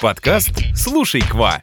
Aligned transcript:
Подкаст 0.00 0.52
«Слушай, 0.74 1.20
quoi». 1.20 1.62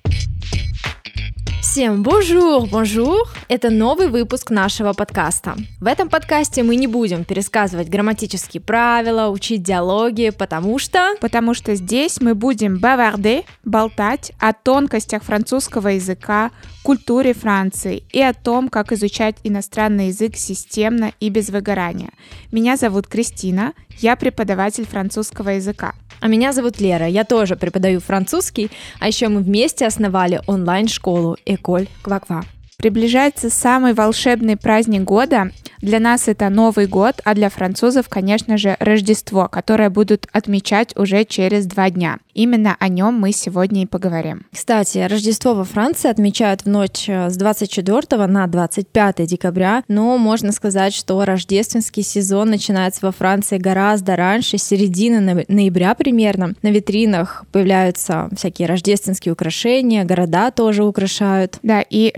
Всем 1.77 2.01
bonjour, 2.01 2.67
bonjour! 2.67 3.29
Это 3.49 3.69
новый 3.69 4.07
выпуск 4.07 4.49
нашего 4.49 4.93
подкаста. 4.93 5.55
В 5.79 5.85
этом 5.85 6.09
подкасте 6.09 6.63
мы 6.63 6.75
не 6.75 6.87
будем 6.87 7.23
пересказывать 7.23 7.87
грамматические 7.87 8.61
правила, 8.61 9.29
учить 9.29 9.61
диалоги, 9.61 10.31
потому 10.31 10.79
что... 10.79 11.13
Потому 11.21 11.53
что 11.53 11.75
здесь 11.75 12.19
мы 12.19 12.33
будем 12.33 12.79
bavarder, 12.79 13.43
болтать 13.63 14.31
о 14.39 14.53
тонкостях 14.53 15.21
французского 15.21 15.89
языка, 15.89 16.49
культуре 16.81 17.35
Франции 17.35 18.01
и 18.11 18.23
о 18.23 18.33
том, 18.33 18.69
как 18.69 18.91
изучать 18.91 19.35
иностранный 19.43 20.07
язык 20.07 20.35
системно 20.35 21.13
и 21.19 21.29
без 21.29 21.49
выгорания. 21.49 22.09
Меня 22.51 22.75
зовут 22.75 23.05
Кристина, 23.05 23.73
я 23.99 24.15
преподаватель 24.15 24.87
французского 24.87 25.49
языка. 25.49 25.93
А 26.19 26.27
меня 26.27 26.51
зовут 26.51 26.79
Лера, 26.81 27.05
я 27.07 27.23
тоже 27.23 27.55
преподаю 27.55 27.99
французский, 27.99 28.71
а 28.99 29.07
еще 29.07 29.27
мы 29.27 29.41
вместе 29.41 29.85
основали 29.85 30.41
онлайн-школу 30.47 31.37
Эколь 31.67 31.89
Кваква. 32.01 32.56
Приближается 32.79 33.49
самый 33.49 33.95
волшебный 33.95 34.55
праздник 34.55 35.01
года. 35.01 35.49
Для 35.81 35.99
нас 35.99 36.27
это 36.27 36.49
Новый 36.49 36.85
год, 36.85 37.21
а 37.23 37.33
для 37.33 37.49
французов, 37.49 38.07
конечно 38.07 38.55
же, 38.57 38.77
Рождество, 38.79 39.47
которое 39.47 39.89
будут 39.89 40.27
отмечать 40.31 40.95
уже 40.95 41.25
через 41.25 41.65
два 41.65 41.89
дня. 41.89 42.19
Именно 42.35 42.75
о 42.79 42.87
нем 42.87 43.15
мы 43.15 43.31
сегодня 43.31 43.81
и 43.81 43.87
поговорим. 43.87 44.45
Кстати, 44.53 44.99
Рождество 44.99 45.55
во 45.55 45.63
Франции 45.63 46.07
отмечают 46.07 46.61
в 46.61 46.65
ночь 46.67 47.05
э, 47.07 47.31
с 47.31 47.35
24 47.35 48.27
на 48.27 48.45
25 48.45 49.25
декабря, 49.25 49.83
но 49.87 50.19
можно 50.19 50.51
сказать, 50.51 50.93
что 50.93 51.25
рождественский 51.25 52.03
сезон 52.03 52.51
начинается 52.51 52.99
во 53.03 53.11
Франции 53.11 53.57
гораздо 53.57 54.15
раньше, 54.15 54.59
середины 54.59 55.45
ноября 55.47 55.95
примерно. 55.95 56.53
На 56.61 56.69
витринах 56.69 57.45
появляются 57.51 58.29
всякие 58.35 58.67
рождественские 58.67 59.33
украшения, 59.33 60.05
города 60.05 60.51
тоже 60.51 60.83
украшают. 60.83 61.57
Да, 61.63 61.81
и 61.81 62.13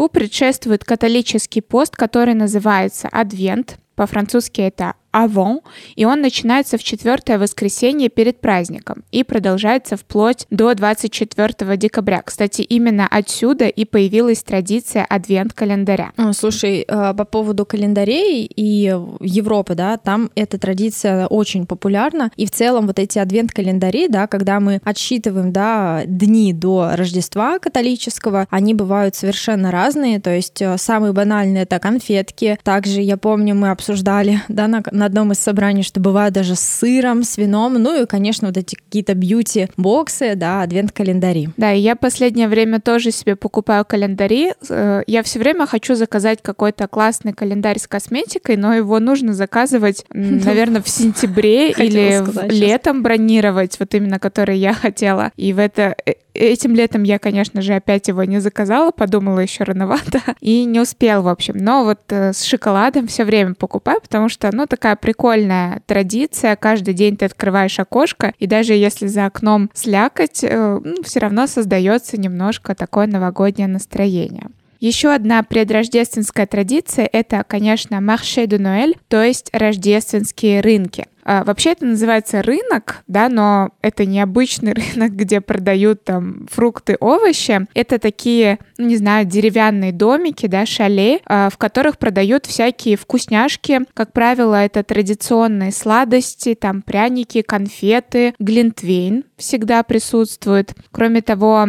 Рождеству 0.00 0.08
предшествует 0.08 0.82
католический 0.82 1.60
пост, 1.60 1.94
который 1.94 2.32
называется 2.32 3.08
Адвент. 3.12 3.78
По-французски 3.96 4.62
это 4.62 4.94
avant, 5.12 5.62
и 5.96 6.04
он 6.04 6.20
начинается 6.20 6.78
в 6.78 6.82
четвертое 6.82 7.38
воскресенье 7.38 8.08
перед 8.08 8.40
праздником 8.40 9.04
и 9.10 9.24
продолжается 9.24 9.96
вплоть 9.96 10.46
до 10.50 10.74
24 10.74 11.76
декабря. 11.76 12.22
Кстати, 12.24 12.62
именно 12.62 13.06
отсюда 13.10 13.66
и 13.66 13.84
появилась 13.84 14.42
традиция 14.42 15.04
адвент-календаря. 15.04 16.12
Слушай, 16.32 16.84
э, 16.86 17.14
по 17.14 17.24
поводу 17.24 17.64
календарей 17.66 18.44
и 18.44 18.96
Европы, 19.20 19.74
да, 19.74 19.96
там 19.96 20.30
эта 20.34 20.58
традиция 20.58 21.26
очень 21.26 21.66
популярна, 21.66 22.30
и 22.36 22.46
в 22.46 22.50
целом 22.50 22.86
вот 22.86 22.98
эти 22.98 23.18
адвент-календари, 23.18 24.08
да, 24.08 24.26
когда 24.26 24.60
мы 24.60 24.80
отсчитываем, 24.84 25.52
да, 25.52 26.02
дни 26.06 26.52
до 26.52 26.92
Рождества 26.94 27.58
католического, 27.58 28.46
они 28.50 28.74
бывают 28.74 29.14
совершенно 29.14 29.70
разные, 29.70 30.20
то 30.20 30.30
есть 30.30 30.60
э, 30.62 30.76
самые 30.78 31.12
банальные 31.12 31.64
это 31.64 31.78
конфетки, 31.78 32.58
также 32.62 33.00
я 33.00 33.16
помню, 33.16 33.54
мы 33.54 33.70
обсуждали, 33.70 34.42
да, 34.48 34.68
на, 34.68 34.82
на 35.00 35.06
одном 35.06 35.32
из 35.32 35.38
собраний, 35.38 35.82
что 35.82 35.98
бывает 35.98 36.34
даже 36.34 36.54
с 36.54 36.60
сыром, 36.60 37.24
с 37.24 37.38
вином, 37.38 37.74
ну 37.74 38.02
и, 38.02 38.06
конечно, 38.06 38.48
вот 38.48 38.56
эти 38.56 38.74
какие-то 38.74 39.14
бьюти-боксы, 39.14 40.34
да, 40.36 40.62
адвент-календари. 40.62 41.48
Да, 41.56 41.72
и 41.72 41.80
я 41.80 41.96
последнее 41.96 42.48
время 42.48 42.80
тоже 42.80 43.10
себе 43.10 43.34
покупаю 43.34 43.84
календари. 43.84 44.52
Э, 44.68 45.02
я 45.06 45.22
все 45.22 45.38
время 45.38 45.66
хочу 45.66 45.94
заказать 45.94 46.40
какой-то 46.42 46.86
классный 46.86 47.32
календарь 47.32 47.78
с 47.78 47.88
косметикой, 47.88 48.56
но 48.56 48.74
его 48.74 49.00
нужно 49.00 49.32
заказывать, 49.32 50.04
наверное, 50.10 50.82
в 50.82 50.88
сентябре 50.88 51.70
или 51.78 52.22
летом 52.52 53.02
бронировать, 53.02 53.78
вот 53.80 53.94
именно 53.94 54.18
который 54.18 54.58
я 54.58 54.74
хотела. 54.74 55.32
И 55.36 55.54
в 55.54 55.58
это 55.58 55.96
э, 56.04 56.12
Этим 56.40 56.74
летом 56.74 57.02
я, 57.02 57.18
конечно 57.18 57.60
же, 57.60 57.74
опять 57.74 58.08
его 58.08 58.24
не 58.24 58.40
заказала, 58.40 58.92
подумала 58.92 59.40
еще 59.40 59.64
рановато 59.64 60.22
и 60.40 60.64
не 60.64 60.80
успел, 60.80 61.22
в 61.22 61.28
общем. 61.28 61.58
Но 61.58 61.84
вот 61.84 62.00
э, 62.08 62.32
с 62.32 62.44
шоколадом 62.44 63.08
все 63.08 63.24
время 63.24 63.54
покупаю, 63.54 64.00
потому 64.00 64.30
что, 64.30 64.48
ну, 64.50 64.66
такая 64.66 64.96
прикольная 64.96 65.82
традиция. 65.84 66.56
Каждый 66.56 66.94
день 66.94 67.18
ты 67.18 67.26
открываешь 67.26 67.78
окошко, 67.78 68.32
и 68.38 68.46
даже 68.46 68.72
если 68.72 69.06
за 69.06 69.26
окном 69.26 69.70
слякоть, 69.74 70.42
э, 70.42 70.80
ну, 70.82 71.02
все 71.02 71.20
равно 71.20 71.46
создается 71.46 72.18
немножко 72.18 72.74
такое 72.74 73.06
новогоднее 73.06 73.68
настроение. 73.68 74.46
Еще 74.80 75.12
одна 75.12 75.42
предрождественская 75.42 76.46
традиция— 76.46 77.08
это, 77.12 77.44
конечно, 77.46 78.00
марше 78.00 78.44
de 78.44 78.58
Noël, 78.58 78.96
то 79.08 79.22
есть 79.22 79.50
рождественские 79.52 80.62
рынки. 80.62 81.06
А, 81.22 81.44
вообще 81.44 81.72
это 81.72 81.84
называется 81.84 82.42
рынок, 82.42 83.02
да, 83.06 83.28
но 83.28 83.70
это 83.82 84.06
не 84.06 84.20
обычный 84.20 84.72
рынок, 84.94 85.12
где 85.12 85.42
продают 85.42 86.04
там 86.04 86.46
фрукты, 86.50 86.96
овощи. 86.98 87.66
Это 87.74 87.98
такие, 87.98 88.58
ну, 88.78 88.86
не 88.86 88.96
знаю, 88.96 89.26
деревянные 89.26 89.92
домики, 89.92 90.46
да, 90.46 90.64
шале, 90.64 91.20
а, 91.26 91.50
в 91.50 91.58
которых 91.58 91.98
продают 91.98 92.46
всякие 92.46 92.96
вкусняшки. 92.96 93.80
Как 93.92 94.14
правило, 94.14 94.54
это 94.54 94.82
традиционные 94.82 95.72
сладости, 95.72 96.54
там 96.54 96.80
пряники, 96.80 97.42
конфеты, 97.42 98.34
глинтвейн 98.38 99.24
всегда 99.36 99.82
присутствует. 99.82 100.74
Кроме 100.90 101.20
того, 101.20 101.68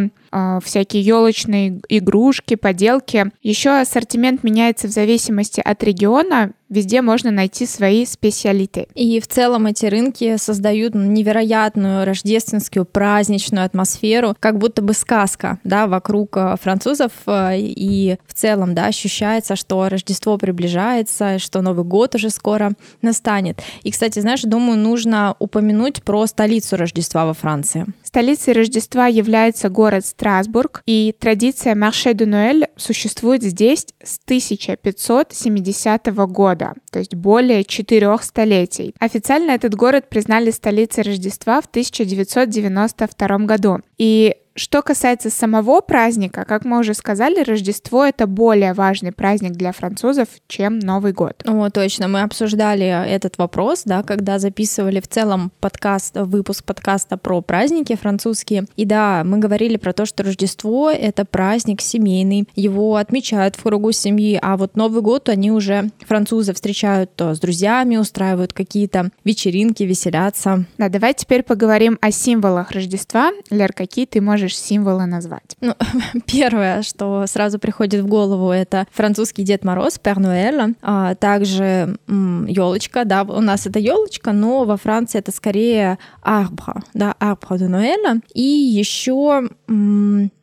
всякие 0.64 1.04
елочные 1.04 1.82
игрушки, 1.90 2.56
поделки. 2.56 3.32
Еще 3.42 3.70
ассортимент 3.82 4.44
меняется 4.44 4.88
в 4.88 4.92
зависимости 4.92 5.62
от 5.64 5.84
региона 5.84 6.52
везде 6.72 7.02
можно 7.02 7.30
найти 7.30 7.68
свои 7.68 8.06
специалиты. 8.06 8.88
И 8.96 9.20
в 9.20 9.28
целом 9.28 9.68
эти 9.68 9.86
рынки 9.86 10.38
создают 10.38 10.96
невероятную 10.96 12.06
рождественскую 12.06 12.86
праздничную 12.86 13.66
атмосферу, 13.66 14.36
как 14.40 14.58
будто 14.58 14.82
бы 14.82 14.94
сказка, 14.94 15.60
да, 15.64 15.86
вокруг 15.86 16.38
э, 16.38 16.56
французов, 16.60 17.12
э, 17.28 17.60
и 17.60 18.18
в 18.26 18.34
целом, 18.34 18.74
да, 18.74 18.86
ощущается, 18.88 19.56
что 19.56 19.90
Рождество 19.90 20.38
приближается, 20.38 21.38
что 21.40 21.62
Новый 21.62 21.84
год 21.84 22.16
уже 22.16 22.30
скоро 22.30 22.72
настанет. 23.02 23.62
И, 23.84 23.92
кстати, 23.92 24.20
знаешь, 24.20 24.44
думаю, 24.44 24.80
нужно 24.80 25.36
упомянуть 25.40 26.02
про 26.04 26.26
столицу 26.26 26.78
Рождества 26.78 27.26
во 27.26 27.34
Франции. 27.34 27.86
Столицей 28.04 28.54
Рождества 28.54 29.08
является 29.08 29.68
город 29.70 30.06
Страсбург, 30.06 30.84
и 30.86 31.14
традиция 31.20 31.76
Марше 31.76 32.14
де 32.14 32.26
Нуэль 32.26 32.68
существует 32.78 33.44
здесь 33.44 33.86
с 34.04 34.20
1570 34.26 36.08
года 36.28 36.61
года, 36.62 36.76
то 36.92 37.00
есть 37.00 37.16
более 37.16 37.64
четырех 37.64 38.24
столетий. 38.24 38.94
Официально 39.00 39.52
этот 39.52 39.76
город 39.76 40.10
признали 40.10 40.52
столицей 40.52 41.04
Рождества 41.04 41.62
в 41.62 41.66
1992 41.66 43.38
году. 43.40 43.80
И 43.98 44.36
что 44.56 44.82
касается 44.82 45.30
самого 45.30 45.82
праздника, 45.82 46.46
как 46.46 46.66
мы 46.66 46.80
уже 46.80 46.94
сказали, 46.94 47.44
Рождество 47.44 48.06
это 48.06 48.28
более 48.28 48.74
важный 48.74 49.12
праздник 49.12 49.52
для 49.52 49.72
французов, 49.72 50.28
чем 50.48 50.80
Новый 50.80 51.14
год. 51.14 51.42
О, 51.46 51.70
точно, 51.70 52.08
мы 52.08 52.22
обсуждали 52.22 52.86
этот 52.86 53.38
вопрос, 53.38 53.84
да, 53.86 54.04
когда 54.04 54.40
записывали 54.40 55.00
в 55.00 55.08
целом 55.08 55.52
подкаст, 55.60 56.18
выпуск 56.18 56.66
подкаста 56.66 57.18
про 57.18 57.42
праздники 57.42 57.96
французские. 57.96 58.66
И 58.76 58.86
да, 58.86 59.24
мы 59.26 59.38
говорили 59.38 59.78
про 59.78 59.94
то, 59.94 60.06
что 60.06 60.24
Рождество 60.24 60.92
это 60.92 61.24
праздник 61.26 61.82
семейный, 61.82 62.48
его 62.56 62.98
отмечают 62.98 63.56
в 63.56 63.64
кругу 63.64 63.92
семьи, 63.92 64.38
а 64.42 64.58
вот 64.58 64.76
Новый 64.76 65.02
год 65.02 65.30
они 65.30 65.52
уже 65.52 65.92
французы 66.06 66.54
встречают 66.54 67.16
то 67.16 67.34
с 67.34 67.40
друзьями, 67.40 67.98
устраивают 67.98 68.54
какие-то 68.54 69.12
вечеринки, 69.24 69.84
веселятся. 69.84 70.66
Да, 70.78 70.90
давай 70.90 71.14
теперь 71.14 71.44
поговорим 71.44 71.98
о 72.02 72.12
символах 72.12 72.72
Рождества. 72.72 73.32
Лер, 73.50 73.72
какие 73.74 74.06
ты 74.06 74.20
можешь 74.20 74.41
можешь 74.42 74.58
символы 74.58 75.06
назвать? 75.06 75.56
Ну, 75.62 75.76
первое, 76.26 76.82
что 76.82 77.26
сразу 77.28 77.60
приходит 77.60 78.02
в 78.02 78.08
голову, 78.08 78.52
это 78.52 78.88
французский 78.92 79.44
Дед 79.44 79.64
Мороз, 79.64 80.00
Пер 80.00 80.20
Нуэль, 80.20 80.76
а 80.82 81.16
также 81.16 81.98
елочка, 82.08 83.06
да, 83.06 83.22
у 83.24 83.42
нас 83.42 83.68
это 83.68 83.80
елочка, 83.80 84.32
но 84.32 84.66
во 84.66 84.78
Франции 84.78 85.20
это 85.20 85.32
скорее 85.32 86.00
арбра, 86.22 86.82
да, 86.94 87.14
арбра 87.20 87.58
де 87.58 87.68
Нуэля. 87.68 88.22
И 88.34 88.42
еще 88.42 89.50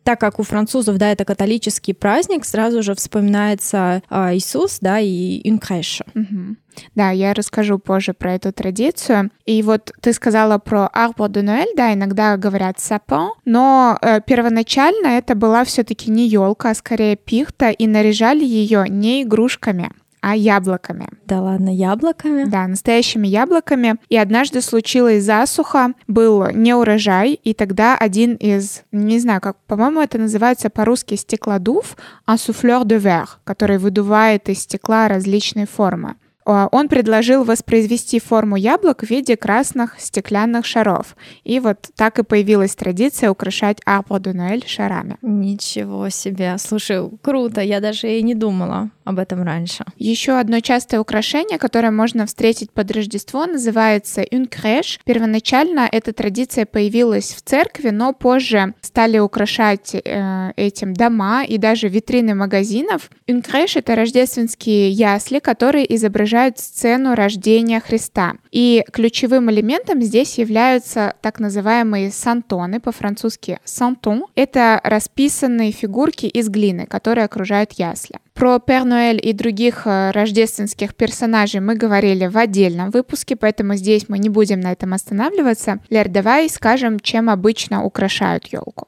так 0.05 0.21
как 0.21 0.39
у 0.39 0.43
французов, 0.43 0.97
да, 0.97 1.12
это 1.12 1.27
католический 1.27 1.93
праздник, 1.93 2.47
сразу 2.47 2.83
же 2.83 2.95
вспоминается 2.95 4.03
э, 4.09 4.37
Иисус, 4.37 4.79
да, 4.81 5.00
и 5.00 5.43
crèche. 5.59 6.03
Угу. 6.15 6.56
Да, 6.95 7.11
я 7.11 7.35
расскажу 7.35 7.79
позже 7.79 8.13
про 8.13 8.35
эту 8.35 8.53
традицию. 8.53 9.31
И 9.47 9.63
вот 9.63 9.93
ты 10.01 10.13
сказала 10.13 10.59
про 10.59 10.91
Arbre 10.95 11.29
de 11.29 11.43
Noël, 11.43 11.69
да, 11.77 11.93
иногда 11.93 12.37
говорят 12.37 12.81
сапон, 12.81 13.33
но 13.45 13.99
э, 14.01 14.21
первоначально 14.27 15.09
это 15.09 15.35
была 15.35 15.65
все-таки 15.65 16.11
не 16.11 16.29
елка, 16.29 16.71
а 16.71 16.75
скорее 16.75 17.17
пихта, 17.17 17.71
и 17.71 17.87
наряжали 17.87 18.45
ее 18.45 18.85
не 18.89 19.23
игрушками, 19.23 19.91
а 20.21 20.35
яблоками. 20.35 21.09
Да 21.27 21.41
ладно, 21.41 21.75
яблоками? 21.75 22.45
Да, 22.45 22.67
настоящими 22.67 23.27
яблоками. 23.27 23.97
И 24.09 24.17
однажды 24.17 24.61
случилась 24.61 25.25
засуха, 25.25 25.95
был 26.07 26.51
неурожай, 26.51 27.33
и 27.33 27.55
тогда 27.55 27.97
один 27.97 28.35
из, 28.35 28.83
не 28.93 29.19
знаю, 29.19 29.41
как, 29.41 29.57
по-моему, 29.67 30.01
это 30.01 30.19
называется 30.19 30.71
по-русски 30.71 31.15
стеклодув, 31.15 31.97
а 32.27 32.37
суфлер 32.37 32.85
де 32.85 32.99
вер, 32.99 33.29
который 33.45 33.79
выдувает 33.79 34.49
из 34.49 34.61
стекла 34.61 35.09
различные 35.09 35.67
формы 35.67 36.17
он 36.49 36.89
предложил 36.89 37.45
воспроизвести 37.45 38.21
форму 38.21 38.56
яблок 38.56 39.03
в 39.03 39.11
виде 39.11 39.37
красных 39.37 40.00
стеклянных 40.00 40.65
шаров. 40.65 41.17
И 41.45 41.61
вот 41.61 41.91
так 41.95 42.19
и 42.19 42.23
появилась 42.23 42.75
традиция 42.75 43.31
украшать 43.31 43.81
арбор 43.85 44.21
де 44.21 44.33
Ноэль 44.33 44.67
шарами. 44.67 45.17
Ничего 45.23 46.09
себе. 46.09 46.56
Слушай, 46.59 47.09
круто. 47.23 47.61
Я 47.61 47.81
даже 47.81 48.09
и 48.09 48.23
не 48.23 48.35
думала 48.35 48.91
об 49.09 49.19
этом 49.19 49.43
раньше. 49.43 49.85
Еще 49.97 50.33
одно 50.39 50.61
частое 50.61 51.01
украшение, 51.01 51.59
которое 51.59 51.91
можно 51.91 52.27
встретить 52.27 52.71
под 52.71 52.91
Рождество, 52.91 53.47
называется 53.47 54.23
crèche. 54.23 55.01
Первоначально 55.05 55.89
эта 55.91 56.13
традиция 56.13 56.67
появилась 56.67 57.33
в 57.33 57.43
церкви, 57.43 57.91
но 57.91 58.13
позже 58.13 58.75
стали 58.83 59.19
украшать 59.19 59.95
э, 59.95 60.53
этим 60.57 60.93
дома 60.95 61.45
и 61.45 61.59
даже 61.59 61.89
витрины 61.89 62.35
магазинов. 62.35 63.11
Crèche— 63.27 63.73
это 63.79 63.95
рождественские 63.95 64.91
ясли, 64.91 65.39
которые 65.39 65.95
изображают 65.95 66.59
сцену 66.59 67.15
рождения 67.15 67.81
Христа. 67.81 68.35
И 68.51 68.85
ключевым 68.93 69.51
элементом 69.51 70.03
здесь 70.03 70.39
являются 70.39 71.15
так 71.23 71.41
называемые 71.41 72.11
сантоны, 72.11 72.81
по-французски 72.81 73.59
сантон. 73.65 74.25
Это 74.35 74.81
расписанные 74.85 75.73
фигурки 75.73 76.27
из 76.27 76.49
глины, 76.49 76.87
которые 76.87 77.25
окружают 77.25 77.73
ясли. 77.73 78.19
Про 78.38 78.61
Пер 78.61 78.85
Ноэль 78.85 79.19
и 79.20 79.32
других 79.32 79.82
э, 79.85 80.12
рождественских 80.12 80.94
персонажей 80.94 81.61
мы 81.61 81.75
говорили 81.75 82.29
в 82.29 82.37
отдельном 82.38 82.90
выпуске, 82.90 83.35
поэтому 83.35 83.75
здесь 83.75 84.08
мы 84.08 84.20
не 84.20 84.29
будем 84.29 84.61
на 84.61 84.70
этом 84.70 84.94
останавливаться. 84.94 85.81
Лер, 85.90 86.08
давай 86.08 86.49
скажем, 86.49 87.00
чем 87.00 87.31
обычно 87.31 87.82
украшают 87.82 88.46
елку. 88.46 88.87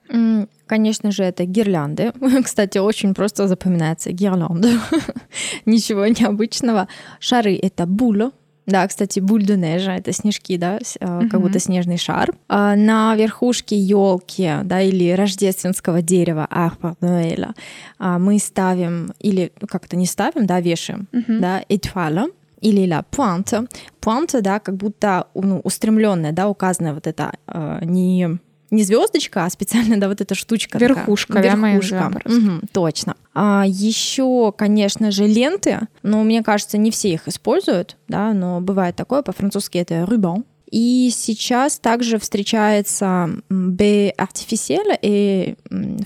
Конечно 0.69 1.11
же, 1.11 1.25
это 1.25 1.47
гирлянды. 1.47 2.13
Кстати, 2.45 2.79
очень 2.79 3.13
просто 3.13 3.49
запоминается 3.49 4.13
гирлянды. 4.13 4.79
Ничего 5.67 6.07
необычного. 6.07 6.87
Шары— 7.19 7.59
это 7.61 7.87
було, 7.87 8.31
да, 8.71 8.87
кстати, 8.87 9.21
буль 9.21 9.43
де 9.43 9.57
нежа 9.57 9.97
это 9.97 10.13
снежки, 10.13 10.57
да, 10.57 10.79
uh-huh. 10.79 11.29
как 11.29 11.41
будто 11.41 11.59
снежный 11.59 11.99
шар. 11.99 12.33
А 12.49 12.77
на 12.77 13.17
верхушке 13.17 13.77
елки, 13.77 14.51
да, 14.65 14.81
или 14.81 15.13
рождественского 15.13 16.03
дерева 16.03 16.47
арпа 16.51 16.97
Ноэля 17.01 17.55
мы 17.99 18.39
ставим 18.39 19.13
или 19.19 19.53
ну, 19.61 19.67
как-то 19.67 19.97
не 19.97 20.07
ставим, 20.07 20.47
да, 20.47 20.61
вешаем, 20.61 21.09
uh-huh. 21.13 21.39
да, 21.41 21.65
этуаля 21.69 22.27
или 22.61 22.87
la 22.87 23.03
pointe. 23.03 23.67
Pointe, 24.01 24.41
да, 24.41 24.59
как 24.59 24.77
будто 24.77 25.27
ну, 25.35 25.61
устремленная, 25.65 26.33
да, 26.33 26.49
указанная 26.49 26.95
вот 26.95 27.07
это 27.07 27.33
э, 27.47 27.81
не 27.85 28.39
не 28.71 28.85
звездочка, 28.85 29.45
а 29.45 29.51
специально, 29.51 29.99
да, 29.99 30.09
вот 30.09 30.21
эта 30.21 30.35
штучка. 30.35 30.79
Верхушка, 30.79 31.35
такая. 31.35 31.57
да, 31.57 31.69
Верхушка. 31.69 32.21
Угу, 32.25 32.69
точно. 32.73 33.17
А 33.35 33.65
еще, 33.67 34.53
конечно 34.53 35.11
же, 35.11 35.27
ленты, 35.27 35.81
но 36.03 36.23
мне 36.23 36.43
кажется, 36.43 36.79
не 36.79 36.91
все 36.91 37.13
их 37.13 37.29
используют, 37.29 37.97
да, 38.09 38.33
но 38.33 38.61
бывает 38.61 38.97
такое, 38.97 39.23
по-французски 39.23 39.79
это 39.79 40.03
ruban. 40.03 40.45
И 40.71 41.11
сейчас 41.13 41.79
также 41.79 42.19
встречается 42.19 43.31
b 43.49 44.13
artificiel 44.17 44.97
и 45.03 45.57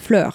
fleur. 0.09 0.33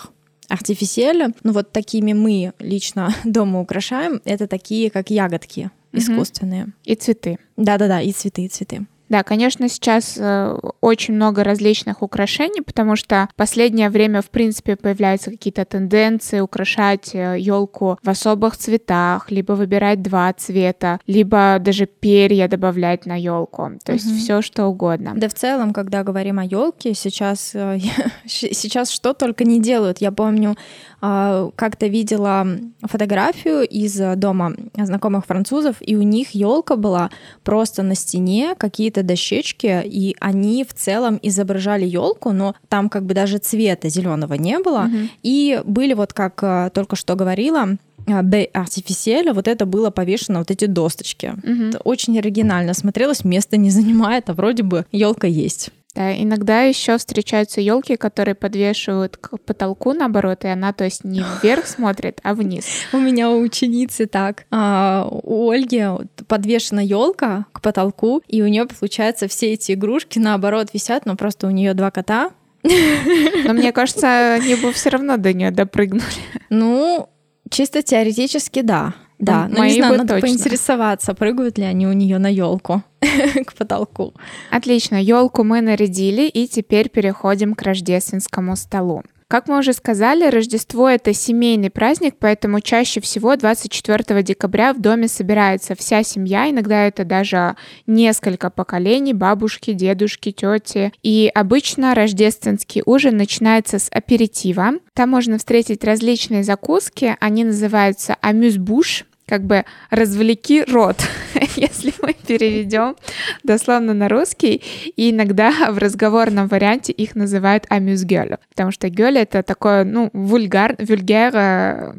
Артифициэль, 0.50 1.34
ну 1.44 1.52
вот 1.52 1.72
такими 1.72 2.14
мы 2.14 2.54
лично 2.60 3.14
дома 3.24 3.60
украшаем, 3.62 4.22
это 4.26 4.48
такие, 4.48 4.90
как 4.90 5.10
ягодки 5.10 5.72
искусственные. 5.92 6.68
И 6.86 6.96
цветы. 6.96 7.38
Да-да-да, 7.58 8.02
и 8.02 8.12
цветы, 8.12 8.46
и 8.46 8.48
цветы. 8.48 8.86
Да, 9.10 9.24
конечно, 9.24 9.68
сейчас 9.68 10.18
э, 10.18 10.58
очень 10.82 11.16
много 11.16 11.44
различных 11.44 12.04
украшений, 12.04 12.62
потому 12.62 12.96
что 12.96 13.28
в 13.34 13.36
последнее 13.36 13.90
время, 13.90 14.22
в 14.22 14.30
принципе, 14.30 14.76
появляются 14.76 15.32
какие-то 15.32 15.66
тенденции 15.66 16.40
украшать 16.40 17.14
елку 17.14 17.94
э, 17.94 17.96
в 18.04 18.10
особых 18.10 18.56
цветах, 18.56 19.32
либо 19.32 19.54
выбирать 19.54 20.04
два 20.04 20.32
цвета, 20.34 21.00
либо 21.08 21.58
даже 21.60 21.88
перья 21.88 22.48
добавлять 22.48 23.08
на 23.08 23.16
елку. 23.16 23.72
То 23.84 23.94
есть 23.94 24.06
угу. 24.06 24.16
все 24.16 24.42
что 24.44 24.68
угодно. 24.68 25.14
Да, 25.16 25.28
в 25.28 25.34
целом, 25.34 25.74
когда 25.74 26.04
говорим 26.04 26.38
о 26.38 26.46
елке, 26.46 26.94
сейчас, 26.94 27.52
э, 27.56 27.80
сейчас 28.26 28.92
что 28.92 29.14
только 29.14 29.44
не 29.44 29.60
делают. 29.60 30.00
Я 30.00 30.12
помню, 30.12 30.56
как-то 31.00 31.88
видела 31.88 32.48
фотографию 32.82 33.68
из 33.68 33.96
дома 34.18 34.54
знакомых 34.76 35.26
французов, 35.26 35.78
и 35.80 35.96
у 35.96 36.02
них 36.02 36.32
елка 36.32 36.76
была 36.76 37.10
просто 37.44 37.84
на 37.84 37.96
стене, 37.96 38.56
какие-то 38.58 39.04
дощечки, 39.04 39.82
и 39.86 40.16
они 40.20 40.64
в 40.64 40.74
целом 40.74 41.20
изображали 41.22 41.86
елку, 41.86 42.32
но 42.32 42.56
там 42.68 42.90
как 42.90 43.06
бы 43.06 43.14
даже 43.14 43.38
цвета 43.38 43.90
зеленого 43.90 44.34
не 44.34 44.60
было. 44.60 44.90
Mm-hmm. 44.90 45.10
И 45.24 45.62
были 45.66 45.94
вот, 45.94 46.14
как 46.14 46.44
э, 46.44 46.70
только 46.74 46.96
что 46.96 47.16
говорила, 47.16 47.78
Б 48.08 48.50
артифициэля, 48.54 49.34
вот 49.34 49.48
это 49.48 49.66
было 49.66 49.90
повешено, 49.90 50.40
вот 50.40 50.52
эти 50.52 50.66
досточки. 50.66 51.34
Угу. 51.44 51.64
Это 51.70 51.80
очень 51.80 52.18
оригинально 52.18 52.74
смотрелось, 52.74 53.24
место 53.24 53.58
не 53.58 53.70
занимает, 53.70 54.30
а 54.30 54.34
вроде 54.34 54.64
бы 54.64 54.86
елка 54.92 55.28
есть. 55.28 55.70
Да, 56.00 56.14
иногда 56.16 56.62
еще 56.62 56.98
встречаются 56.98 57.60
елки, 57.60 57.98
которые 57.98 58.34
подвешивают 58.34 59.18
к 59.18 59.38
потолку, 59.40 59.92
наоборот, 59.92 60.46
и 60.46 60.48
она, 60.48 60.72
то 60.72 60.86
есть, 60.86 61.04
не 61.04 61.22
вверх 61.44 61.66
смотрит, 61.68 62.22
а 62.24 62.34
вниз. 62.34 62.66
У 62.94 62.98
меня 62.98 63.30
у 63.30 63.42
ученицы 63.42 64.06
так. 64.06 64.46
А, 64.50 65.10
у 65.12 65.50
Ольги 65.50 65.84
подвешена 66.26 66.82
елка 66.82 67.48
к 67.52 67.60
потолку, 67.62 68.22
и 68.30 68.42
у 68.42 68.48
нее, 68.48 68.66
получается, 68.66 69.28
все 69.28 69.52
эти 69.52 69.74
игрушки 69.74 70.20
наоборот 70.20 70.70
висят, 70.74 71.06
но 71.06 71.18
просто 71.18 71.48
у 71.48 71.50
нее 71.50 71.74
два 71.74 71.92
кота. 71.92 72.32
Но 72.64 73.52
мне 73.52 73.72
кажется, 73.74 74.36
они 74.36 74.56
бы 74.56 74.72
все 74.72 74.92
равно 74.92 75.18
до 75.18 75.34
нее 75.34 75.52
допрыгнули. 75.52 76.04
Ну, 76.50 77.10
чисто 77.50 77.84
теоретически, 77.84 78.62
да. 78.62 78.94
Да, 79.20 79.48
но 79.50 79.66
не 79.66 79.74
знаю, 79.74 79.98
надо 79.98 80.16
точно. 80.16 80.28
поинтересоваться, 80.28 81.14
прыгают 81.14 81.58
ли 81.58 81.66
они 81.66 81.88
у 81.88 81.94
нее 81.94 82.18
на 82.18 82.32
елку 82.32 82.84
к 83.46 83.54
потолку. 83.54 84.14
Отлично, 84.50 84.96
елку 84.96 85.44
мы 85.44 85.62
нарядили, 85.62 86.28
и 86.28 86.48
теперь 86.48 86.90
переходим 86.90 87.54
к 87.54 87.62
рождественскому 87.62 88.56
столу. 88.56 89.04
Как 89.30 89.48
мы 89.48 89.60
уже 89.60 89.74
сказали, 89.74 90.28
Рождество— 90.28 90.90
это 90.90 91.14
семейный 91.14 91.70
праздник, 91.70 92.16
поэтому 92.18 92.62
чаще 92.62 93.00
всего 93.00 93.36
24 93.36 94.24
декабря 94.24 94.74
в 94.74 94.82
доме 94.82 95.08
собирается 95.08 95.76
вся 95.76 96.02
семья, 96.02 96.50
иногда 96.50 96.88
это 96.88 97.06
даже 97.06 97.56
несколько 97.86 98.50
поколений, 98.50 99.14
бабушки, 99.14 99.74
дедушки, 99.74 100.32
тети. 100.32 100.92
И 101.04 101.30
обычно 101.36 101.94
рождественский 101.94 102.82
ужин 102.88 103.18
начинается 103.18 103.78
с 103.78 103.90
аперитива. 103.92 104.72
Там 104.96 105.12
можно 105.12 105.38
встретить 105.38 105.84
различные 105.84 106.42
закуски, 106.42 107.16
они 107.20 107.44
называются 107.44 108.18
амюс-буш, 108.24 109.06
как 109.30 109.44
бы 109.44 109.64
развлеки 109.92 110.64
рот, 110.64 110.98
если 111.56 111.94
мы 112.02 112.14
переведем 112.14 112.96
дословно 113.44 113.94
на 113.94 114.10
русский. 114.10 114.64
И 114.96 115.12
иногда 115.12 115.52
в 115.72 115.78
разговорном 115.78 116.48
варианте 116.48 116.92
их 116.92 117.16
называют 117.16 117.66
амюзгёль, 117.70 118.38
потому 118.50 118.72
что 118.72 118.90
гёль— 118.90 119.18
это 119.20 119.44
такое, 119.44 119.84
ну, 119.84 120.10
вульгар, 120.14 120.76
вульгар 120.80 121.36
э, 121.36 121.94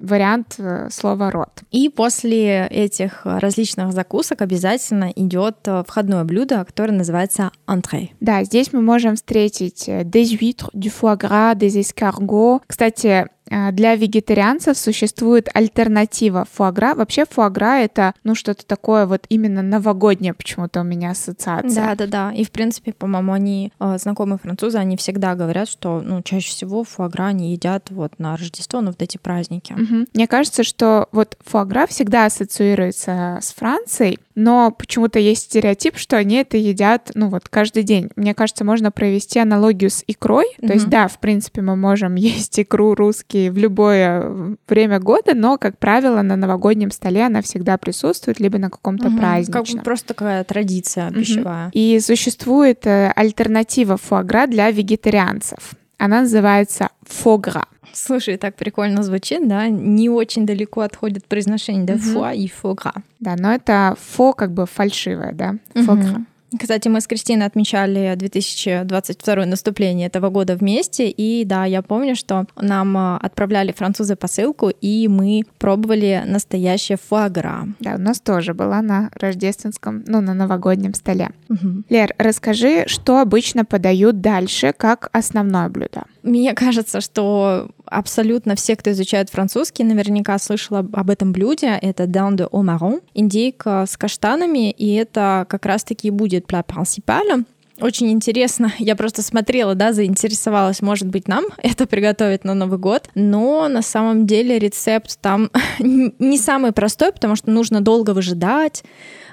вариант 0.00 0.56
э, 0.58 0.88
слова 0.90 1.30
рот. 1.30 1.62
И 1.70 1.88
после 1.88 2.66
этих 2.66 3.20
различных 3.24 3.92
закусок 3.92 4.42
обязательно 4.42 5.12
идет 5.14 5.58
э, 5.66 5.84
входное 5.86 6.24
блюдо, 6.24 6.64
которое 6.64 6.92
называется 6.92 7.52
entrée. 7.68 8.10
Да, 8.20 8.42
здесь 8.42 8.72
мы 8.72 8.82
можем 8.82 9.14
встретить 9.14 9.88
des 9.88 10.36
huîtres, 10.36 10.70
du 10.74 10.90
foie 10.90 11.16
gras, 11.16 11.54
des 11.54 11.76
escargots. 11.80 12.62
Кстати, 12.66 13.26
для 13.72 13.94
вегетарианцев 13.94 14.76
существует 14.76 15.48
альтернатива 15.54 16.46
фуагра. 16.52 16.94
Вообще 16.94 17.24
фуагра 17.28 17.78
это, 17.80 18.14
ну, 18.24 18.34
что-то 18.34 18.66
такое 18.66 19.06
вот 19.06 19.26
именно 19.28 19.62
новогоднее 19.62 20.34
почему-то 20.34 20.80
у 20.80 20.84
меня 20.84 21.10
ассоциация. 21.10 21.70
Да-да-да. 21.70 22.32
И, 22.32 22.44
в 22.44 22.50
принципе, 22.50 22.92
по-моему, 22.92 23.32
они, 23.32 23.72
а, 23.78 23.98
знакомые 23.98 24.38
французы, 24.38 24.78
они 24.78 24.96
всегда 24.96 25.34
говорят, 25.34 25.68
что, 25.68 26.00
ну, 26.04 26.22
чаще 26.22 26.48
всего 26.48 26.84
фуагра 26.84 27.24
они 27.24 27.52
едят 27.52 27.90
вот 27.90 28.18
на 28.18 28.36
Рождество, 28.36 28.80
ну, 28.80 28.88
вот 28.88 29.02
эти 29.02 29.18
праздники. 29.18 29.72
Угу. 29.72 30.06
Мне 30.14 30.26
кажется, 30.26 30.64
что 30.64 31.08
вот 31.12 31.36
фуагра 31.44 31.86
всегда 31.86 32.26
ассоциируется 32.26 33.38
с 33.40 33.52
Францией, 33.54 34.18
но 34.38 34.70
почему-то 34.70 35.18
есть 35.18 35.44
стереотип, 35.44 35.96
что 35.96 36.16
они 36.16 36.36
это 36.36 36.56
едят, 36.56 37.12
ну, 37.14 37.28
вот 37.28 37.48
каждый 37.48 37.82
день. 37.82 38.10
Мне 38.16 38.34
кажется, 38.34 38.64
можно 38.64 38.90
провести 38.90 39.38
аналогию 39.38 39.90
с 39.90 40.02
икрой. 40.06 40.46
Угу. 40.58 40.66
То 40.66 40.72
есть, 40.74 40.88
да, 40.88 41.08
в 41.08 41.18
принципе, 41.18 41.62
мы 41.62 41.76
можем 41.76 42.14
есть 42.16 42.58
икру 42.58 42.94
русский 42.94 43.28
практически 43.28 43.48
в 43.48 43.58
любое 43.58 44.56
время 44.68 45.00
года, 45.00 45.34
но, 45.34 45.58
как 45.58 45.78
правило, 45.78 46.22
на 46.22 46.36
новогоднем 46.36 46.90
столе 46.90 47.26
она 47.26 47.42
всегда 47.42 47.78
присутствует, 47.78 48.40
либо 48.40 48.58
на 48.58 48.70
каком-то 48.70 49.08
угу, 49.08 49.18
праздничном. 49.18 49.64
Как 49.64 49.76
бы 49.76 49.82
просто 49.82 50.08
такая 50.08 50.44
традиция 50.44 51.10
пищевая. 51.10 51.66
Угу. 51.68 51.72
И 51.74 52.00
существует 52.00 52.86
э, 52.86 53.12
альтернатива 53.14 53.96
фуагра 53.96 54.46
для 54.46 54.70
вегетарианцев. 54.70 55.74
Она 55.98 56.22
называется 56.22 56.90
фогра. 57.02 57.64
Слушай, 57.92 58.36
так 58.36 58.54
прикольно 58.54 59.02
звучит, 59.02 59.46
да? 59.48 59.68
Не 59.68 60.08
очень 60.08 60.46
далеко 60.46 60.82
отходит 60.82 61.26
произношение, 61.26 61.84
да? 61.84 61.98
Фуа 61.98 62.32
и 62.32 62.48
фогра. 62.48 62.92
Да, 63.18 63.34
но 63.36 63.52
это 63.52 63.96
фо 63.98 64.32
как 64.32 64.52
бы 64.52 64.66
фальшивое, 64.66 65.32
да? 65.32 65.56
Фогра. 65.74 66.24
Кстати, 66.56 66.88
мы 66.88 67.00
с 67.00 67.06
Кристиной 67.06 67.46
отмечали 67.46 68.14
2022 68.16 69.46
наступление 69.46 70.06
этого 70.06 70.30
года 70.30 70.56
вместе, 70.56 71.10
и 71.10 71.44
да, 71.44 71.64
я 71.64 71.82
помню, 71.82 72.16
что 72.16 72.46
нам 72.56 72.96
а, 72.96 73.18
отправляли 73.18 73.72
французы 73.72 74.16
посылку, 74.16 74.70
и 74.70 75.08
мы 75.08 75.44
пробовали 75.58 76.22
настоящее 76.26 76.96
фуагра. 76.96 77.68
Да, 77.80 77.96
у 77.96 77.98
нас 77.98 78.20
тоже 78.20 78.54
была 78.54 78.80
на 78.80 79.10
рождественском, 79.14 80.04
ну, 80.06 80.20
на 80.20 80.32
новогоднем 80.32 80.94
столе. 80.94 81.30
Угу. 81.50 81.84
Лер, 81.90 82.14
расскажи, 82.18 82.84
что 82.86 83.20
обычно 83.20 83.64
подают 83.64 84.20
дальше 84.20 84.72
как 84.76 85.10
основное 85.12 85.68
блюдо? 85.68 86.04
Мне 86.22 86.54
кажется, 86.54 87.00
что 87.00 87.68
абсолютно 87.84 88.54
все, 88.56 88.76
кто 88.76 88.90
изучает 88.90 89.30
французский, 89.30 89.84
наверняка 89.84 90.38
слышал 90.38 90.76
об 90.76 91.10
этом 91.10 91.32
блюде. 91.32 91.78
Это 91.80 92.04
down 92.04 92.36
de 92.36 92.48
au 92.50 93.02
индейка 93.14 93.86
с 93.88 93.96
каштанами, 93.96 94.70
и 94.70 94.94
это 94.94 95.46
как 95.48 95.66
раз-таки 95.66 96.10
будет 96.10 96.46
plat 96.46 96.66
principal. 96.66 97.44
Очень 97.80 98.10
интересно. 98.10 98.72
Я 98.78 98.96
просто 98.96 99.22
смотрела, 99.22 99.74
да, 99.74 99.92
заинтересовалась, 99.92 100.82
может 100.82 101.08
быть, 101.08 101.28
нам 101.28 101.44
это 101.62 101.86
приготовить 101.86 102.44
на 102.44 102.54
Новый 102.54 102.78
год. 102.78 103.08
Но 103.14 103.68
на 103.68 103.82
самом 103.82 104.26
деле 104.26 104.58
рецепт 104.58 105.18
там 105.20 105.50
не 105.78 106.38
самый 106.38 106.72
простой, 106.72 107.12
потому 107.12 107.36
что 107.36 107.50
нужно 107.50 107.80
долго 107.80 108.10
выжидать 108.10 108.82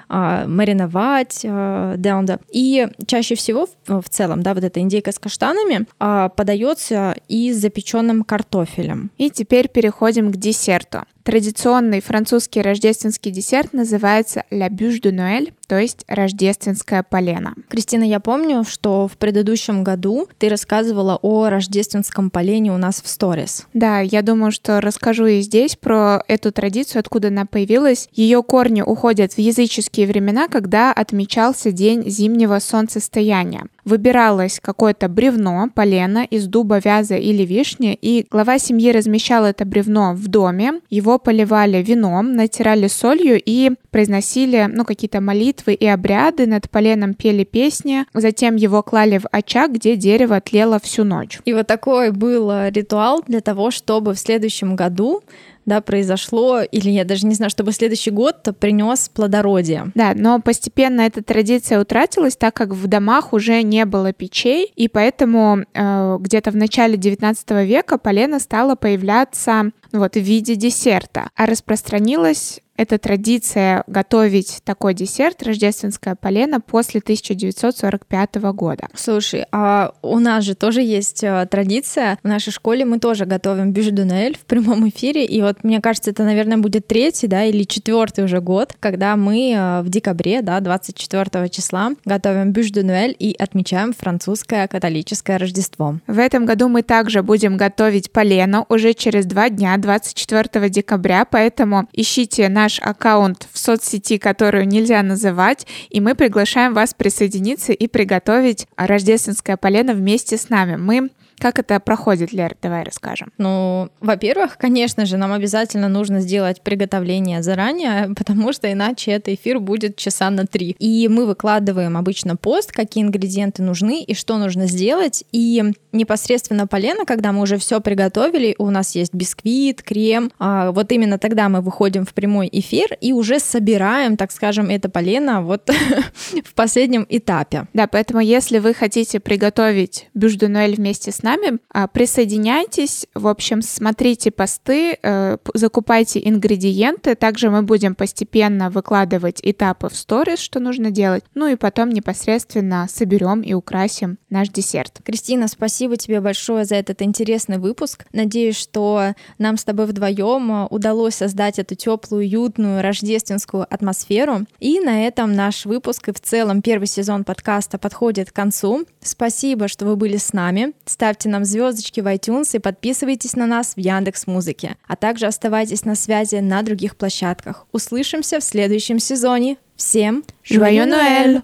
мариновать 0.08 1.44
а, 1.44 1.96
даунда. 1.96 2.40
И 2.50 2.88
чаще 3.06 3.34
всего 3.34 3.66
в, 3.86 4.02
в 4.02 4.08
целом, 4.08 4.42
да, 4.42 4.54
вот 4.54 4.64
эта 4.64 4.80
индейка 4.80 5.12
с 5.12 5.18
каштанами 5.18 5.86
а, 5.98 6.28
подается 6.28 7.16
и 7.28 7.52
с 7.52 7.58
запеченным 7.58 8.22
картофелем. 8.22 9.10
И 9.16 9.30
теперь 9.30 9.68
переходим 9.68 10.32
к 10.32 10.36
десерту. 10.36 11.04
Традиционный 11.26 12.00
французский 12.00 12.62
рождественский 12.62 13.32
десерт 13.32 13.72
называется 13.72 14.44
«La 14.52 14.68
bûche 14.68 15.00
de 15.02 15.10
Noël», 15.10 15.52
то 15.66 15.76
есть 15.76 16.04
рождественская 16.06 17.02
полена. 17.02 17.54
Кристина, 17.68 18.04
я 18.04 18.20
помню, 18.20 18.62
что 18.62 19.08
в 19.08 19.16
предыдущем 19.16 19.82
году 19.82 20.28
ты 20.38 20.48
рассказывала 20.48 21.18
о 21.20 21.48
рождественском 21.48 22.30
полене 22.30 22.72
у 22.72 22.76
нас 22.76 23.02
в 23.02 23.08
сторис. 23.08 23.66
Да, 23.74 23.98
я 23.98 24.22
думаю, 24.22 24.52
что 24.52 24.80
расскажу 24.80 25.26
и 25.26 25.40
здесь 25.40 25.74
про 25.74 26.22
эту 26.28 26.52
традицию, 26.52 27.00
откуда 27.00 27.26
она 27.26 27.44
появилась. 27.44 28.08
Ее 28.12 28.44
корни 28.44 28.82
уходят 28.82 29.32
в 29.32 29.38
языческие 29.38 30.06
времена, 30.06 30.46
когда 30.46 30.92
отмечался 30.92 31.72
день 31.72 32.08
зимнего 32.08 32.60
солнцестояния 32.60 33.66
выбиралось 33.86 34.58
какое-то 34.60 35.08
бревно, 35.08 35.70
полено 35.72 36.24
из 36.24 36.48
дуба, 36.48 36.80
вяза 36.84 37.14
или 37.14 37.44
вишни, 37.44 37.96
и 38.02 38.26
глава 38.28 38.58
семьи 38.58 38.90
размещал 38.90 39.44
это 39.44 39.64
бревно 39.64 40.12
в 40.12 40.26
доме, 40.26 40.80
его 40.90 41.15
поливали 41.18 41.82
вином, 41.82 42.34
натирали 42.34 42.88
солью 42.88 43.40
и 43.44 43.72
произносили 43.90 44.68
ну, 44.72 44.84
какие-то 44.84 45.20
молитвы 45.20 45.74
и 45.74 45.86
обряды, 45.86 46.46
над 46.46 46.70
поленом 46.70 47.14
пели 47.14 47.44
песни, 47.44 48.04
затем 48.14 48.56
его 48.56 48.82
клали 48.82 49.18
в 49.18 49.26
очаг, 49.30 49.72
где 49.72 49.96
дерево 49.96 50.40
тлело 50.40 50.78
всю 50.78 51.04
ночь. 51.04 51.38
И 51.44 51.52
вот 51.52 51.66
такой 51.66 52.10
был 52.10 52.50
ритуал 52.68 53.22
для 53.26 53.40
того, 53.40 53.70
чтобы 53.70 54.14
в 54.14 54.18
следующем 54.18 54.76
году 54.76 55.22
да, 55.66 55.80
произошло, 55.80 56.60
или 56.62 56.90
я 56.90 57.04
даже 57.04 57.26
не 57.26 57.34
знаю, 57.34 57.50
чтобы 57.50 57.72
следующий 57.72 58.10
год 58.10 58.36
принес 58.58 59.08
плодородие. 59.08 59.90
Да, 59.94 60.12
но 60.14 60.40
постепенно 60.40 61.02
эта 61.02 61.22
традиция 61.22 61.80
утратилась, 61.80 62.36
так 62.36 62.54
как 62.54 62.70
в 62.70 62.86
домах 62.86 63.32
уже 63.32 63.62
не 63.62 63.84
было 63.84 64.12
печей, 64.12 64.72
и 64.76 64.88
поэтому 64.88 65.64
э, 65.74 66.16
где-то 66.20 66.52
в 66.52 66.56
начале 66.56 66.96
19 66.96 67.50
века 67.66 67.98
полено 67.98 68.38
стало 68.38 68.76
появляться 68.76 69.72
вот, 69.92 70.14
в 70.14 70.20
виде 70.20 70.54
десерта, 70.54 71.30
а 71.34 71.46
распространилась 71.46 72.60
эта 72.76 72.98
традиция 72.98 73.84
готовить 73.86 74.60
такой 74.64 74.94
десерт, 74.94 75.42
рождественское 75.42 76.14
полено, 76.14 76.60
после 76.60 77.00
1945 77.00 78.34
года. 78.52 78.88
Слушай, 78.94 79.46
а 79.52 79.92
у 80.02 80.18
нас 80.18 80.44
же 80.44 80.54
тоже 80.54 80.82
есть 80.82 81.24
э, 81.24 81.46
традиция. 81.50 82.18
В 82.22 82.28
нашей 82.28 82.52
школе 82.52 82.84
мы 82.84 82.98
тоже 82.98 83.24
готовим 83.24 83.72
бюждунель 83.72 84.36
в 84.36 84.44
прямом 84.44 84.88
эфире. 84.88 85.24
И 85.24 85.42
вот 85.42 85.64
мне 85.64 85.80
кажется, 85.80 86.10
это, 86.10 86.24
наверное, 86.24 86.58
будет 86.58 86.86
третий, 86.86 87.26
да, 87.26 87.44
или 87.44 87.64
четвертый 87.64 88.24
уже 88.24 88.40
год, 88.40 88.74
когда 88.80 89.16
мы 89.16 89.52
э, 89.52 89.82
в 89.82 89.88
декабре, 89.88 90.42
да, 90.42 90.60
24 90.60 91.48
числа 91.48 91.92
готовим 92.04 92.52
бюждунель 92.52 93.16
и 93.18 93.34
отмечаем 93.38 93.92
французское 93.92 94.66
католическое 94.68 95.38
Рождество. 95.38 95.98
В 96.06 96.18
этом 96.18 96.46
году 96.46 96.68
мы 96.68 96.82
также 96.82 97.22
будем 97.22 97.56
готовить 97.56 98.10
полено 98.10 98.66
уже 98.68 98.94
через 98.94 99.26
два 99.26 99.48
дня, 99.48 99.76
24 99.76 100.68
декабря, 100.68 101.24
поэтому 101.24 101.88
ищите 101.92 102.48
на 102.48 102.65
наш 102.66 102.80
аккаунт 102.80 103.46
в 103.52 103.58
соцсети, 103.58 104.18
которую 104.18 104.66
нельзя 104.66 105.00
называть, 105.04 105.68
и 105.88 106.00
мы 106.00 106.16
приглашаем 106.16 106.74
вас 106.74 106.94
присоединиться 106.94 107.72
и 107.72 107.86
приготовить 107.86 108.66
рождественское 108.76 109.56
полено 109.56 109.92
вместе 109.92 110.36
с 110.36 110.48
нами. 110.48 110.74
Мы 110.74 111.10
как 111.38 111.58
это 111.58 111.78
проходит, 111.80 112.32
Лер? 112.32 112.56
Давай 112.62 112.82
расскажем. 112.82 113.30
Ну, 113.36 113.90
во-первых, 114.00 114.56
конечно 114.56 115.04
же, 115.04 115.18
нам 115.18 115.32
обязательно 115.32 115.88
нужно 115.88 116.20
сделать 116.20 116.62
приготовление 116.62 117.42
заранее, 117.42 118.08
потому 118.16 118.52
что 118.52 118.72
иначе 118.72 119.12
этот 119.12 119.34
эфир 119.34 119.60
будет 119.60 119.96
часа 119.96 120.30
на 120.30 120.46
три. 120.46 120.74
И 120.78 121.08
мы 121.08 121.26
выкладываем 121.26 121.96
обычно 121.96 122.36
пост, 122.36 122.72
какие 122.72 123.04
ингредиенты 123.04 123.62
нужны 123.62 124.02
и 124.02 124.14
что 124.14 124.38
нужно 124.38 124.66
сделать. 124.66 125.24
И 125.30 125.62
непосредственно 125.96 126.66
полено, 126.66 127.04
когда 127.04 127.32
мы 127.32 127.42
уже 127.42 127.58
все 127.58 127.80
приготовили, 127.80 128.54
у 128.58 128.70
нас 128.70 128.94
есть 128.94 129.14
бисквит, 129.14 129.82
крем, 129.82 130.30
а 130.38 130.72
вот 130.72 130.92
именно 130.92 131.18
тогда 131.18 131.48
мы 131.48 131.60
выходим 131.60 132.04
в 132.04 132.14
прямой 132.14 132.48
эфир 132.52 132.96
и 133.00 133.12
уже 133.12 133.38
собираем, 133.38 134.16
так 134.16 134.32
скажем, 134.32 134.70
это 134.70 134.88
полено 134.88 135.42
вот 135.42 135.70
в 136.44 136.54
последнем 136.54 137.06
этапе. 137.08 137.68
Да, 137.72 137.86
поэтому 137.86 138.20
если 138.20 138.58
вы 138.58 138.74
хотите 138.74 139.20
приготовить 139.20 140.08
бюжденуэль 140.14 140.76
вместе 140.76 141.12
с 141.12 141.22
нами. 141.22 141.58
А, 141.70 141.86
присоединяйтесь, 141.86 143.06
в 143.14 143.26
общем, 143.28 143.62
смотрите 143.62 144.30
посты, 144.30 144.98
э, 145.02 145.36
закупайте 145.54 146.20
ингредиенты. 146.26 147.14
Также 147.14 147.50
мы 147.50 147.62
будем 147.62 147.94
постепенно 147.94 148.70
выкладывать 148.70 149.40
этапы 149.42 149.88
в 149.88 149.96
сторис, 149.96 150.38
что 150.38 150.60
нужно 150.60 150.90
делать. 150.90 151.24
Ну 151.34 151.48
и 151.48 151.56
потом 151.56 151.90
непосредственно 151.90 152.86
соберем 152.88 153.42
и 153.42 153.52
украсим 153.52 154.18
наш 154.30 154.48
десерт. 154.48 155.00
Кристина, 155.04 155.48
спасибо 155.48 155.85
тебе 155.94 156.20
большое 156.20 156.64
за 156.64 156.74
этот 156.74 157.02
интересный 157.02 157.58
выпуск. 157.58 158.06
Надеюсь, 158.12 158.56
что 158.56 159.14
нам 159.38 159.56
с 159.56 159.64
тобой 159.64 159.86
вдвоем 159.86 160.50
э, 160.50 160.66
удалось 160.70 161.14
создать 161.14 161.60
эту 161.60 161.76
теплую, 161.76 162.22
уютную 162.22 162.82
рождественскую 162.82 163.66
атмосферу. 163.72 164.46
И 164.58 164.80
на 164.80 165.06
этом 165.06 165.34
наш 165.34 165.66
выпуск 165.66 166.08
и 166.08 166.12
в 166.12 166.20
целом 166.20 166.62
первый 166.62 166.86
сезон 166.86 167.24
подкаста 167.24 167.78
подходит 167.78 168.30
к 168.30 168.34
концу. 168.34 168.86
Спасибо, 169.00 169.68
что 169.68 169.86
вы 169.86 169.96
были 169.96 170.16
с 170.16 170.32
нами. 170.32 170.72
Ставьте 170.86 171.26
ставьте 171.26 171.28
нам 171.28 171.44
звездочки 171.44 172.00
в 172.00 172.06
iTunes 172.06 172.56
и 172.56 172.58
подписывайтесь 172.58 173.36
на 173.36 173.46
нас 173.46 173.74
в 173.76 173.78
Яндекс 173.78 174.26
Музыке. 174.26 174.76
А 174.86 174.96
также 174.96 175.26
оставайтесь 175.26 175.84
на 175.84 175.94
связи 175.94 176.36
на 176.36 176.62
других 176.62 176.96
площадках. 176.96 177.66
Услышимся 177.72 178.40
в 178.40 178.44
следующем 178.44 178.98
сезоне. 178.98 179.56
Всем 179.76 180.24
Joyeux 180.44 180.86
Noël! 180.86 181.42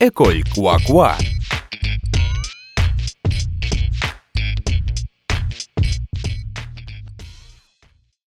École 0.00 0.42
Quoi 0.56 0.78
Quoi 0.88 1.14